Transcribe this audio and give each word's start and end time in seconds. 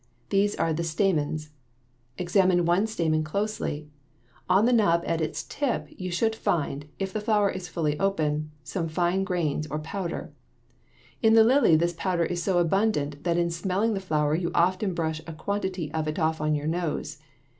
These 0.29 0.55
are 0.55 0.73
the 0.73 0.83
stamens. 0.83 1.51
Examine 2.17 2.65
one 2.65 2.87
stamen 2.87 3.23
closely 3.23 3.81
(Fig. 3.81 3.89
33). 4.47 4.47
On 4.49 4.65
the 4.65 4.73
knob 4.73 5.03
at 5.05 5.21
its 5.21 5.43
tip 5.43 5.89
you 5.95 6.09
should 6.09 6.35
find, 6.35 6.87
if 6.97 7.13
the 7.13 7.21
flower 7.21 7.51
is 7.51 7.67
fully 7.67 7.99
open, 7.99 8.49
some 8.63 8.87
fine 8.87 9.23
grains, 9.23 9.67
or 9.67 9.77
powder. 9.77 10.33
In 11.21 11.35
the 11.35 11.43
lily 11.43 11.75
this 11.75 11.93
powder 11.93 12.23
is 12.25 12.41
so 12.41 12.57
abundant 12.57 13.23
that 13.25 13.37
in 13.37 13.51
smelling 13.51 13.93
the 13.93 13.99
flower 13.99 14.33
you 14.33 14.49
often 14.55 14.95
brush 14.95 15.21
a 15.27 15.33
quantity 15.33 15.93
of 15.93 16.07
it 16.07 16.17
off 16.17 16.41
on 16.41 16.55
your 16.55 16.65
nose. 16.65 17.19